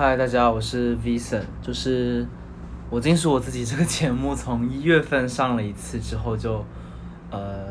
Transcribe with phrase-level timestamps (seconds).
[0.00, 1.42] 嗨，大家好，我是 Vincent。
[1.60, 2.24] 就是
[2.88, 6.64] 我金属我自己这个节目，从一月份上了一次之后就，
[7.32, 7.66] 呃，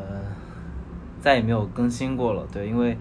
[1.22, 2.46] 再也没有更新过了。
[2.52, 2.98] 对，因为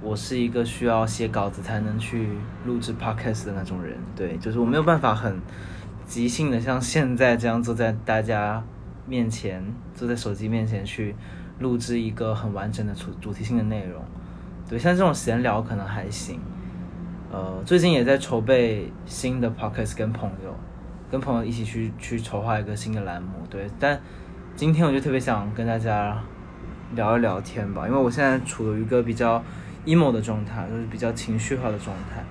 [0.00, 2.28] 我是一个需要写稿子才能去
[2.64, 3.98] 录制 podcast 的那种人。
[4.14, 5.40] 对，就是我没有办法很
[6.06, 8.62] 即兴的像现在这样坐在大家
[9.08, 9.60] 面前，
[9.92, 11.16] 坐在手机面前去
[11.58, 14.00] 录制一个很完整的主主题性的内容。
[14.68, 16.38] 对，像这种闲聊可能还行。
[17.32, 20.52] 呃，最近也在筹备新的 podcast，跟朋友，
[21.08, 23.28] 跟朋友一起去去筹划一个新的栏目。
[23.48, 24.00] 对，但
[24.56, 26.20] 今天我就特别想跟大家
[26.96, 29.40] 聊一聊天吧，因为我现在处于一个比较
[29.86, 32.24] emo 的状态，就是比较情绪化的状态。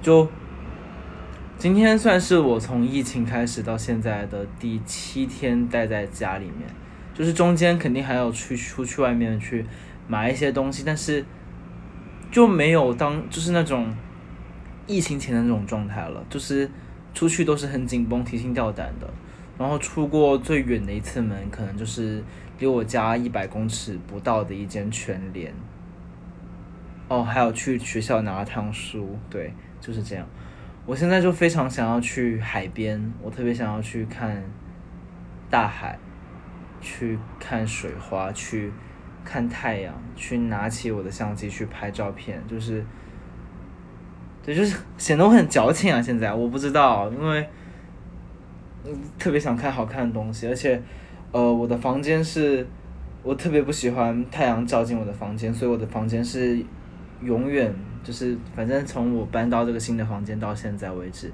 [0.00, 0.28] 就
[1.58, 6.68] 今天算是我从疫情开始到现在的第七天待在家里面，
[7.12, 9.66] 就是中间肯定还要去出去外面去
[10.06, 11.24] 买一些东西，但是
[12.30, 13.92] 就没有当就是那种。
[14.90, 16.68] 疫情前的那种状态了，就是
[17.14, 19.08] 出去都是很紧绷、提心吊胆的。
[19.56, 22.24] 然后出过最远的一次门，可能就是
[22.58, 25.54] 离我家一百公尺不到的一间全联。
[27.08, 30.26] 哦，还有去学校拿了趟书，对，就是这样。
[30.86, 34.42] 我现在就非常想要去海边，我特别想要去看
[35.48, 35.98] 大海，
[36.80, 38.72] 去看水花，去
[39.24, 42.84] 看太阳，去拿起我的相机去拍照片，就是。
[44.42, 46.00] 对，就是显得我很矫情啊！
[46.00, 47.46] 现在我不知道，因为
[48.84, 50.80] 嗯特别想看好看的东西，而且，
[51.30, 52.66] 呃，我的房间是，
[53.22, 56.58] 我特别不喜欢太阳照进我的房间，所以我的房间是
[57.22, 57.70] 永远
[58.02, 61.30] 就是，反正从我搬到这个新的房间到现在为止，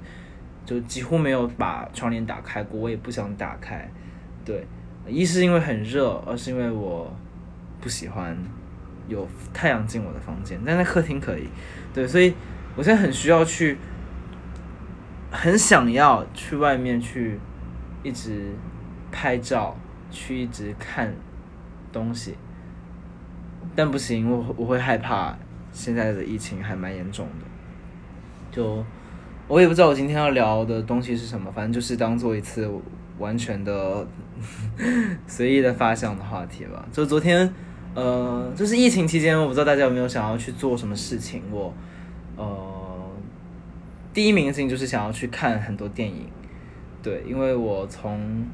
[0.65, 3.89] 就几乎没有把窗帘打开过，我也不想打开。
[4.43, 4.67] 对，
[5.07, 7.09] 一是因为很热，二是因为我
[7.79, 8.37] 不喜欢
[9.07, 11.47] 有太阳进我的房间，但在客厅可以。
[11.93, 12.33] 对，所以。
[12.77, 13.75] 我现在很需要去，
[15.31, 17.39] 很想要去外面去，
[18.03, 18.53] 一直
[19.11, 19.75] 拍照，
[20.11, 21.11] 去一直看
[21.91, 22.35] 东西，
[23.75, 25.35] 但不行，我我会害怕
[25.71, 27.45] 现在的疫情还蛮严重的。
[28.51, 28.85] 就
[29.47, 32.69] 我也不知道我今天要聊的东西是什么，反正就是当做一次
[33.17, 34.07] 完全的
[35.25, 36.85] 随意的发想的话题吧。
[36.91, 37.51] 就昨天，
[37.95, 41.73] 呃，就是疫情期间，我不知道大家有没有想要去做什么事情，我。
[42.39, 42.66] 呃，
[44.17, 46.25] 第一名的事情就是想要去看很多电影，
[47.03, 48.47] 对，因为我从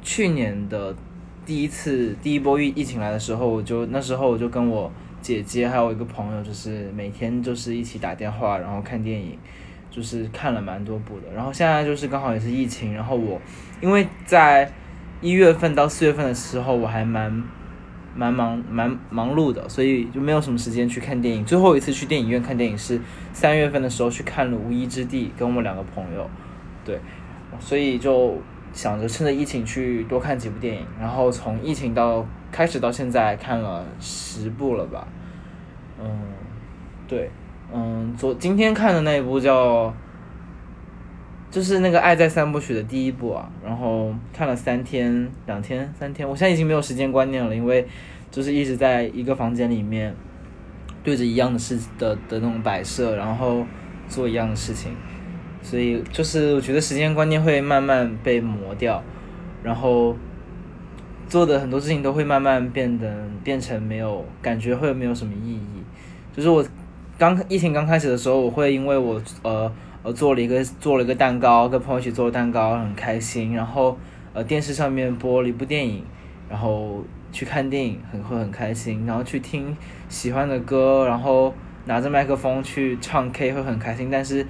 [0.00, 0.94] 去年的
[1.44, 4.88] 第一次第一波疫疫情来的时候，我就那时候我就跟我
[5.20, 9.36] 姐姐还有一个朋友，就是每天就是一起打电话，然后看电影，
[9.90, 11.26] 就是看了蛮多部的。
[11.34, 13.42] 然后现在就是刚好也是疫情，然后我
[13.80, 14.72] 因为在
[15.20, 17.42] 一月份到四月份的时候，我还蛮。
[18.14, 21.44] 蛮忙蛮忙碌的，所以就没有什么时间去看电影。
[21.44, 23.00] 最后一次去电影院看电影是
[23.32, 26.28] 三月份的时候去看了《无依之地》，跟我们两个朋友，
[26.84, 26.98] 对，
[27.58, 28.38] 所以就
[28.72, 30.84] 想着趁着疫情去多看几部电影。
[31.00, 35.06] 然后从疫情到开始到现在看了十部了吧，
[36.00, 36.08] 嗯，
[37.06, 37.30] 对，
[37.72, 39.94] 嗯，昨今天看的那一部叫。
[41.50, 47.84] 就是那个《爱在三部曲》的第一部啊，然后看了三天、两天、三天，我现在已经没有时间观念了，因为
[48.30, 50.14] 就是一直在一个房间里面
[51.02, 53.66] 对着一样的事的的那种摆设，然后
[54.08, 54.92] 做一样的事情，
[55.60, 59.02] 所以就是我觉得时间观念会慢慢被磨掉，
[59.64, 60.16] 然后
[61.28, 63.12] 做的很多事情都会慢慢变得
[63.42, 65.82] 变成没有感觉，会没有什么意义。
[66.32, 66.64] 就是我
[67.18, 69.72] 刚疫情刚开始的时候，我会因为我呃。
[70.02, 73.54] 呃，做了一个做了一个蛋糕，跟朋友一起做蛋糕，很开心。
[73.54, 73.98] 然后，
[74.32, 76.02] 呃，电视上面播了一部电影，
[76.48, 79.04] 然后去看电影，很会很开心。
[79.04, 79.76] 然后去听
[80.08, 81.52] 喜欢的歌，然后
[81.84, 84.08] 拿着麦克风去唱 K 会很开心。
[84.10, 84.46] 但是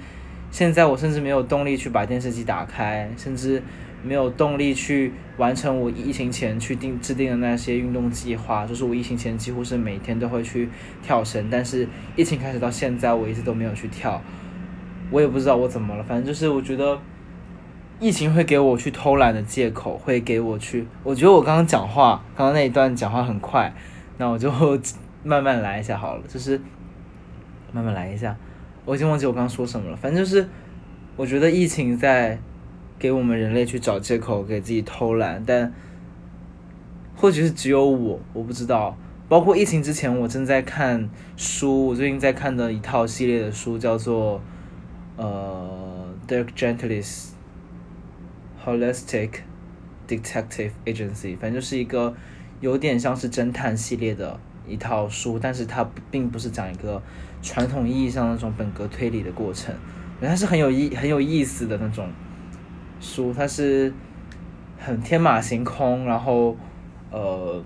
[0.51, 3.61] 现在我甚至没有动力去把电视机打开，甚至
[4.03, 8.65] 没有动力去完成我疫情前去定制定的那些运动计划。
[8.65, 10.69] 就是我疫情前几乎是每天都会去
[11.03, 11.85] 跳绳，但是
[12.15, 14.21] 疫情开始到现在，我一直都没有去跳。
[15.11, 16.97] 我也不知道我怎么了，反正就是我觉得
[17.99, 20.87] 疫情会给我去偷懒的借口，会给我去。
[21.03, 23.71] 我觉得我刚刚讲话，刚刚那一段讲话很快，
[24.17, 24.49] 那我就
[25.23, 26.59] 慢慢来一下好了，就是
[27.73, 28.35] 慢慢来一下。
[28.85, 30.47] 我已经忘记我刚刚说什么了，反正就是
[31.17, 32.39] 我觉得疫情在
[32.97, 35.71] 给我们人类去找借口，给自己偷懒，但
[37.17, 38.97] 或许是只有我，我不知道。
[39.27, 44.41] 包括疫情之前，我正在看书，我最近在看的一套系列的书叫做。
[45.17, 47.29] 呃，Dirk Gently's
[48.65, 49.41] Holistic
[50.07, 52.15] Detective Agency，反正就是一个
[52.59, 57.01] 有点像是侦探系列的一套书，但是它并不是讲一个
[57.41, 59.73] 传统意义上那种本格推理的过程，
[60.21, 62.09] 它是很有意很有意思的那种
[62.99, 63.93] 书，它是
[64.77, 66.55] 很天马行空，然后
[67.11, 67.63] 呃，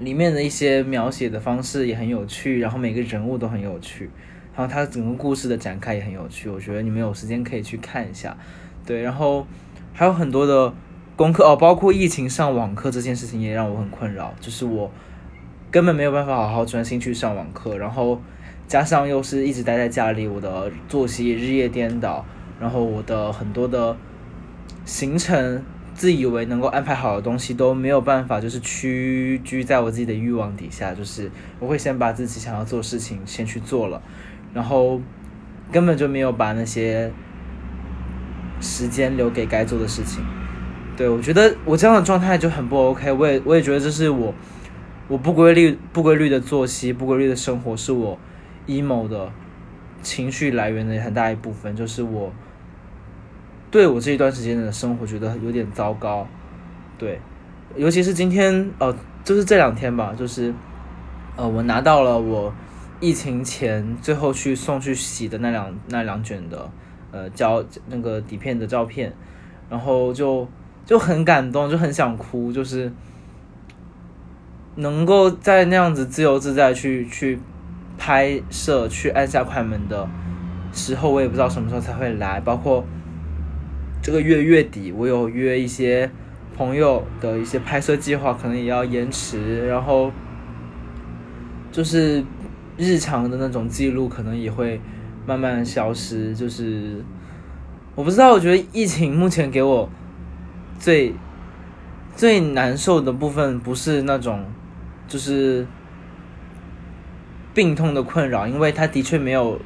[0.00, 4.10] 里面的一些描写的方式也很有趣，然后每个人物都很有趣，
[4.56, 8.36] 然后它整个故事的展开也很有趣，我觉得你们有时间可以去看一下，
[8.84, 9.46] 对，然后
[9.92, 10.72] 还有很多的
[11.14, 14.90] 功课哦，包括疫情上网课这件事情也让我很困扰，就是我
[15.70, 18.20] 根本没有办法好好专心去上网课，然后。
[18.68, 22.26] 加上又是一直待在家里，我的作息日夜颠倒，
[22.58, 23.96] 然后我的很多的
[24.84, 25.62] 行程，
[25.94, 31.30] 自以为能够安排好的东西都没有办法，就是屈居在我自己的欲望底下，就是
[31.60, 34.02] 我会先把自己想要做的事情先去做了，
[34.56, 35.00] 然后
[35.70, 37.12] 根本就没有把那些
[38.60, 40.24] 时间留给该做的事情。
[40.96, 44.34] 对我觉得我这样的状态就很不 OK，我也我也觉得这是我
[45.06, 48.18] 我不规律不规律的作息不规律的生活是我。
[48.68, 49.30] emo 的
[50.02, 52.32] 情绪来源的很大一部分，就是我
[53.70, 56.26] 对我这一段时间的生活觉得有点糟糕，
[56.98, 57.20] 对，
[57.76, 58.92] 尤其是今天，呃，
[59.22, 60.52] 就是这两天吧，就是
[61.36, 62.52] 呃，我拿到了我
[63.00, 66.70] 疫情前最后去送去洗的那两那两卷的
[67.12, 69.12] 呃胶那个底片的照片，
[69.70, 70.48] 然后就
[70.84, 72.92] 就很感动，就很想哭，就是
[74.76, 77.38] 能够在那样子自由自在去去。
[77.98, 80.06] 拍摄去按下快门的
[80.70, 82.38] 时候，我也不知道什么时候才会来。
[82.42, 82.84] 包括
[84.02, 86.08] 这个月月底，我有约一些
[86.54, 89.66] 朋友的一些拍摄计划，可能也要延迟。
[89.66, 90.12] 然后
[91.72, 92.22] 就是
[92.76, 94.80] 日常的那种记录，可能也会
[95.26, 96.34] 慢慢消失。
[96.34, 97.04] 就是
[97.94, 99.88] 我不知道，我觉得疫情目前给我
[100.78, 101.14] 最
[102.14, 104.44] 最难受的部分，不是那种
[105.08, 105.66] 就是。
[107.54, 109.58] 病痛的困扰，因为它的确没有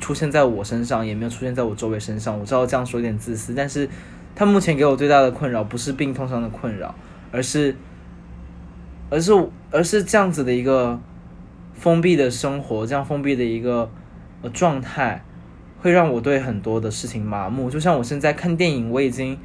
[0.00, 2.40] 出现在我身上，也没有出现在我周围身上。
[2.40, 3.86] 我知道这样说有点自私，但是
[4.34, 6.94] 它目前给我最大的困扰不是病痛上的困扰，
[7.30, 7.76] 而是，
[9.10, 9.30] 而是，
[9.70, 10.98] 而是这样子的一个
[11.74, 13.90] 封闭的生活，这样封闭的一个
[14.42, 15.22] 呃状态，
[15.80, 17.70] 会让我对很多的事情麻木。
[17.70, 19.38] 就像我现在看电影，我已经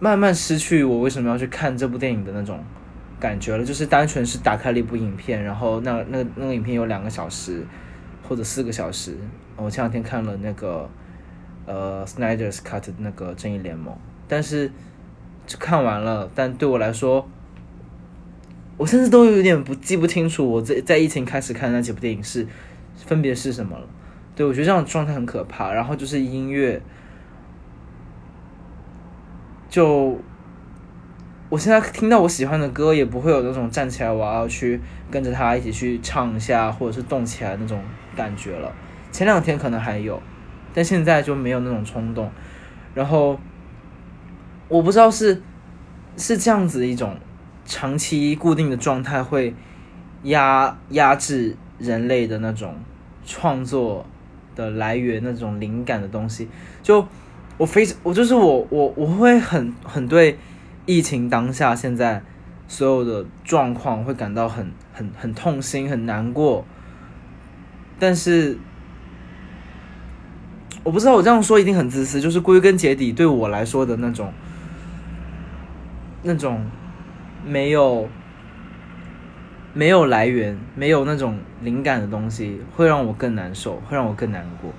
[0.00, 2.58] 慢慢失去我为什么要去看这部电影的那种。
[3.18, 7.64] 感觉了，就是单纯是打开了一部影片，然后那那那个影片有两个小时
[8.22, 9.16] 或者四个小时。
[9.56, 10.86] 我前两天看了那个
[11.64, 13.96] 呃 Snyder's Cut 那个正义联盟，
[14.28, 14.70] 但是
[15.46, 17.26] 就看完了，但对我来说，
[18.76, 22.46] 我甚至都有点不记不清楚我在在疫情开始看的那几部电影是
[22.96, 23.86] 分别是什么了。
[24.34, 25.72] 对我觉得这样状态很可怕。
[25.72, 26.80] 然后就是音乐，
[29.68, 30.18] 就。
[31.48, 34.80] 我现在听到我喜欢的歌，也不会有那种站起来我要去
[35.12, 37.80] 跟着他一起去唱一下，或者是动起来那种
[38.16, 38.74] 感觉了。
[39.12, 40.20] 前两天可能还有，
[40.74, 42.28] 但现在就没有那种冲动。
[42.94, 43.38] 然后
[44.66, 45.40] 我不知道是
[46.16, 47.16] 是这样子一种
[47.66, 49.54] 长期固定的状态，会
[50.22, 52.74] 压压制人类的那种
[53.26, 54.06] 创作
[54.54, 56.48] 的来源，那种灵感的东西。
[56.82, 57.06] 就
[57.58, 60.38] 我非我就是我我我会很很对。
[60.88, 62.22] 疫情当下，现在
[62.68, 66.64] 所有的状况会感到很很很痛心、很难过。
[67.98, 68.56] 但是
[70.84, 74.32] 我不知道我这样说一定很自私，就是归根结底对我来说的那种
[76.22, 76.64] 那种
[77.46, 78.08] 没有
[79.72, 84.72] 没有来源、没有那种灵感的东西，会让我更难受，会让我更难过。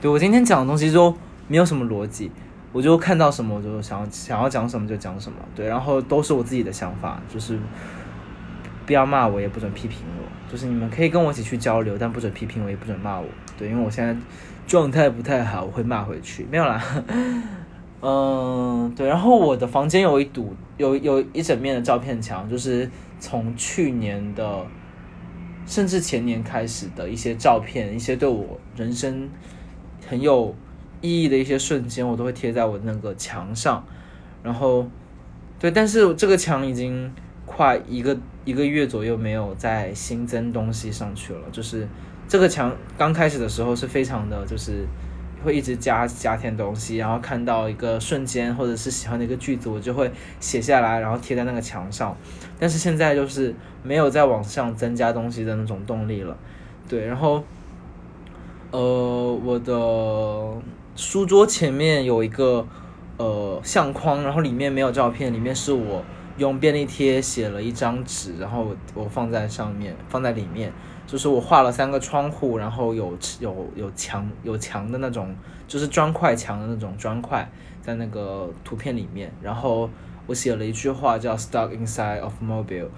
[0.00, 1.14] 对我今天讲的东西就
[1.46, 2.30] 没有什么逻辑。
[2.72, 7.58] 我就看到什么，我就想想要讲什么就讲什么，对，然后都是我自己的想法，就是
[8.86, 13.26] 不要骂我，也不准批评我，就是你们可以跟我一起去交流，但不准批评我，也不准骂我，
[13.58, 14.16] 对，因为我现在
[14.68, 16.80] 状态不太好，我会骂回去，没有啦，
[18.00, 24.66] 嗯，对，然后我的房间有一堵有有一整面的照片墙，就是从去年的
[25.66, 29.28] 甚至前年开始的一些照片，一些对我人生
[30.08, 30.54] 很有。
[31.02, 33.82] 意义的一些瞬间，我都会贴在我那个墙上，
[34.42, 34.86] 然后，
[35.58, 37.10] 对，但是这个墙已经
[37.46, 38.14] 快一个
[38.44, 41.40] 一个月左右没有再新增东西上去了。
[41.50, 41.88] 就是
[42.28, 44.86] 这个墙刚开始的时候是非常的，就是
[45.44, 52.16] 会一直加加添东西，然后看到一个瞬间或者是喜欢的一个句子，我就会写下来，然后贴在那个墙上。
[52.58, 56.36] 但是现在就是没有再往上增加东西的那种动力了。
[56.88, 57.42] 对，然后，
[58.70, 60.62] 呃，我的。
[60.96, 62.66] 书桌前面有一个
[63.16, 66.04] 呃相框，然后里面没有照片，里面是我
[66.36, 70.70] 用便利贴写了一张纸，然后我放在上面，放在里面，
[71.10, 75.34] 就是我画了三个窗户，然后有有有墙有墙的那种，
[75.66, 77.50] 就是砖块墙的那种砖块，
[77.82, 79.90] 在那个图片里面，然后
[80.28, 82.90] 我写了一句话叫 “Stuck inside of mobile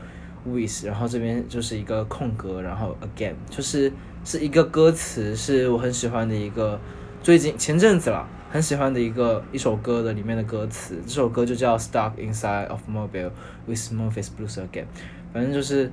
[0.45, 3.91] with”，然后这边就是一个空格，然后 again，就是
[4.27, 6.79] 是一个歌词，是我很喜欢的一个，
[7.23, 8.29] 最近前阵子了。
[8.53, 13.31] 很喜欢的一个一首歌的里面的歌词，这首歌就叫 Stuck Inside of Mobile
[13.65, 14.85] with Memphis Blues Again。
[15.33, 15.91] 反正就是，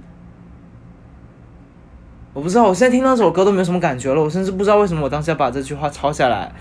[2.34, 4.22] 我不知道，我现在听到这首歌都没有什么感觉了。
[4.22, 6.52] 我甚至不知道为什么我当时要把这句话抄下来。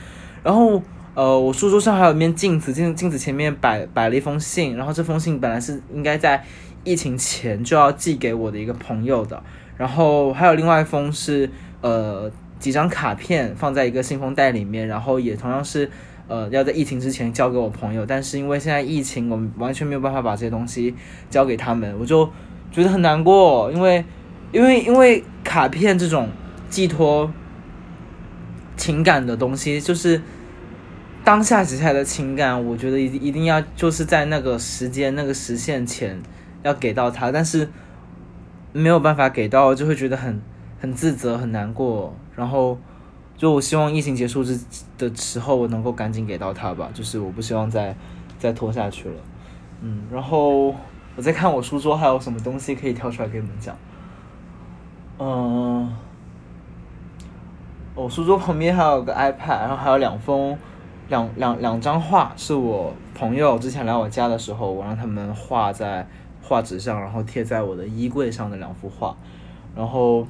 [0.43, 0.83] 然后，
[1.15, 4.77] 呃，我书桌上还有一面镜子，镜镜子前面摆摆了一封信。
[4.77, 6.45] 然后这封信本来是应该在
[6.85, 9.43] 疫情前就要寄给我的一个朋友的。
[9.77, 12.31] 然后还有另外一封是，呃。
[12.59, 15.89] 几张卡片放在一个信封袋里面，然后也同样是，
[16.27, 20.93] 呃，要在疫情之前交给我朋友，但是因为现在疫情，我们完全没有办法把这些东西
[21.31, 22.29] 交给他们，我就
[22.73, 24.05] 觉得很难过，因为，
[24.53, 26.29] 因为，因为卡片这种
[26.71, 27.31] 寄托
[28.77, 30.21] 情感的东西，就是
[31.25, 36.21] 当下写下来的情感，我觉得一一定要就是在那个时间那个时限前
[36.63, 37.69] 要给到他，但是
[38.73, 40.41] 没有办法给到，就会觉得很。
[40.81, 42.79] 很自责，很难过，然后
[43.37, 44.57] 就我希望疫情结束之
[44.97, 47.97] 的时候，我能够赶紧给到他吧，就是我不希望再
[48.39, 49.17] 再拖下去了，
[49.83, 50.69] 嗯，然后
[51.17, 53.77] 我在看我书桌还有什么东西可以挑出来给你们讲，
[55.19, 55.93] 嗯，
[57.95, 60.57] 我书桌旁边还有个 iPad，然后还有两封
[61.09, 66.07] 两两两张画，是我朋友之前来我家的时候，我让他们画在
[66.43, 69.17] 画纸上，然后贴在我的衣柜上的两幅画，
[69.77, 70.27] 然后。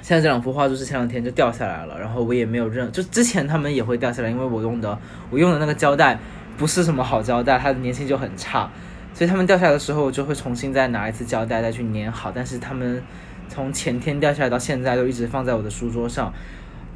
[0.00, 4.96] 现在这两幅画就是前两天就掉下来了，然后我也没有认，就之前他们也会掉下来，因为我用的
[5.28, 6.16] 我用的那个胶带
[6.56, 8.70] 不是什么好胶带，它的粘性就很差，
[9.12, 12.30] 所以他们掉下来的时候我就会重新再拿一次胶带再去粘好。
[12.32, 13.02] 但是他们
[13.48, 16.32] 从前天掉下来到现在都一直放在我的书桌上，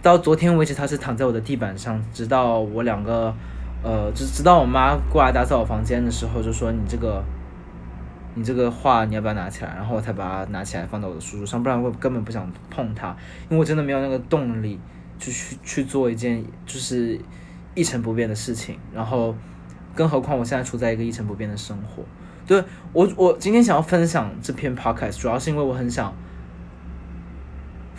[0.02, 3.35] 到昨天为止它是躺在我的地板上，直到我两个
[3.82, 7.23] 呃，直直到我妈过来打扫我房间的时候就说你这个。
[8.35, 9.75] 你这个画你要不要拿起来？
[9.76, 13.14] 然后我才把它拿起来放到我的书桌上，不然我根本不想碰它，
[13.50, 14.80] 因为我真的没有那个动力
[15.18, 17.21] 去去去做一件就是
[17.75, 18.78] 一成不变的事情。
[18.94, 19.35] 然后，
[19.94, 22.02] 更何况我现在处在一个一成不变的生活。
[22.47, 26.11] 对我，我今天想要分享这篇 podcast，主要是因为我很想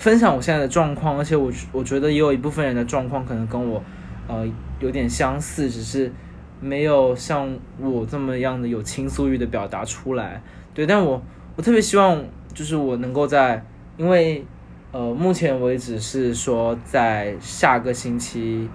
[0.03, 3.81] 分享我现在的状况，而且我我觉得也有一部分人的状况可能跟我
[4.27, 4.45] 呃
[4.81, 6.12] 有点相似，只是。
[6.60, 10.41] 没有像我这么样的有倾诉欲的表达出来，
[10.74, 11.22] 对，但我
[11.57, 13.65] 我特别希望就是我能够在，
[13.98, 14.45] 因为
[14.93, 18.69] 呃目前为止是说在下个星期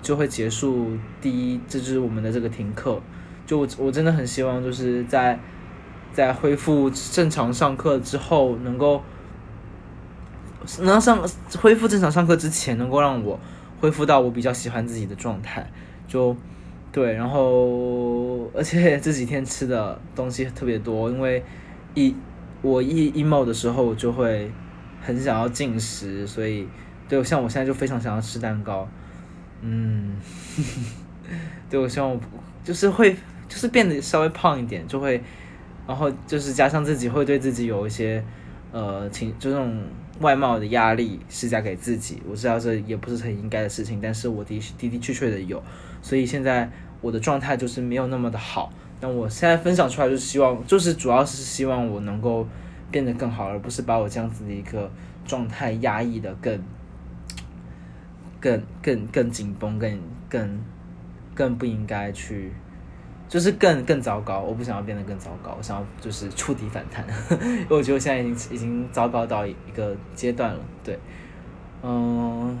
[0.00, 3.02] 就会结束第一，这就是我们的这个停课，
[3.44, 5.36] 就我我真的很希望就是在
[6.12, 9.02] 在恢复正常上课之后，能够
[10.80, 11.22] 能上
[11.60, 13.38] 恢复正常上课之前，能够让我
[13.80, 15.70] 恢复到我比较喜欢自己的状态，
[16.06, 16.36] 就。
[16.94, 21.42] 对，然后而且这几天吃的东西特别多，因为
[21.94, 22.14] 一
[22.60, 24.52] 我一 emo 的时候就会
[25.00, 26.68] 很想要进食，所以
[27.08, 28.86] 对，像我现在就非常想要吃蛋糕，
[29.62, 30.16] 嗯，
[31.70, 32.20] 对我希望我
[32.62, 33.16] 就是会
[33.48, 35.22] 就是变得稍微胖一点，就会，
[35.86, 38.22] 然后就是加上自己会对自己有一些
[38.70, 39.82] 呃情就那种
[40.20, 45.62] 外貌的压力施加给自己，我知道这也不是很应该的事情，但是我的的的确确的有。
[46.02, 52.46] 所以现在我的状态就是没有那么的好，那我现在分享出来就是希望，就是主要是希望我能够
[52.90, 54.90] 变得更好，而不是把我这样子的一个
[55.24, 56.60] 状态压抑的更、
[58.38, 60.60] 更、更、更紧绷，更、更、
[61.34, 62.52] 更不应该去，
[63.32, 64.40] 就是更更糟糕。
[64.40, 67.02] 我不想要变得更糟糕，我想要就是触底反弹，
[67.40, 70.60] 因为我觉得我现在已经已经糟糕到一个阶段了。
[70.84, 70.98] 对，
[71.82, 72.58] 嗯，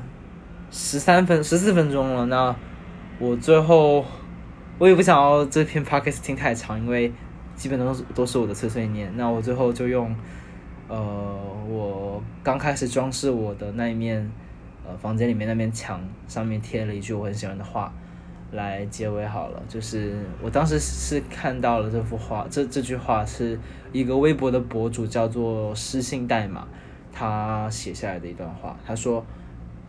[0.70, 2.56] 十三分十四分钟了，那。
[3.18, 4.04] 我最后，
[4.78, 7.12] 我也不想要这篇 podcast 听太长，因为
[7.54, 9.12] 基本都是都是我的碎碎念。
[9.16, 10.12] 那我最后就用，
[10.88, 10.98] 呃，
[11.68, 14.28] 我刚开始装饰我的那一面，
[14.84, 17.92] 呃，房间里面那面墙上面贴了一句我很喜欢的话，
[18.52, 19.62] 来结尾好了。
[19.68, 23.58] 就是我当时是看到了这幅画，这这句话是
[23.90, 26.68] 一个微博的博主叫做失信代码，
[27.12, 28.78] 他写下来的一段话。
[28.86, 29.24] 他说。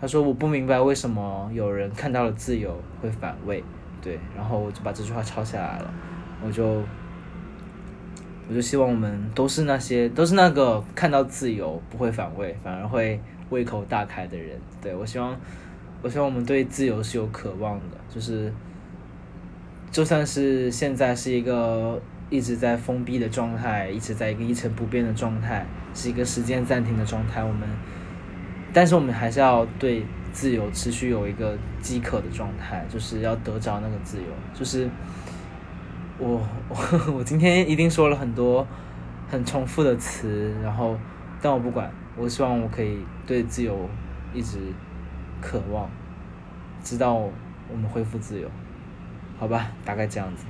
[0.01, 3.63] 他说：“我不明白为什么有人看到了自由会反胃，
[4.01, 5.93] 对，然后我就把这句话抄下来了。
[6.46, 6.84] 我就，
[8.50, 13.17] 我就希望我们都是那些，都是那个看到自由不会反胃，反而会
[13.50, 14.60] 胃口大开的人。
[14.82, 15.34] 对我希望，
[16.03, 18.53] 我希望我们对自由是有渴望的，就是，
[19.89, 27.41] 就算是现在是一个一直在封闭的状态，一直在一个一成不变的状态，是一个时间暂停的状态。
[27.41, 27.65] 我们，
[28.74, 34.27] 但是我们还是要对自由持续有一个饥渴的状态，就是要得着那个自由。
[34.53, 34.89] 就是
[36.19, 36.75] 我我
[37.15, 38.67] 我今天一定说了很多
[39.29, 40.98] 很重复的词，然后
[41.41, 43.89] 但我不管，我希望我可以对自由
[44.33, 44.57] 一直
[45.44, 45.90] 渴望，
[46.82, 48.50] 直到我们恢复自由。
[49.38, 50.46] 好吧，大概这样子。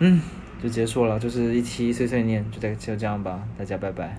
[0.00, 0.20] 嗯，
[0.60, 4.18] 就结束了，就是一期碎碎念，就这就这样吧，大家拜拜。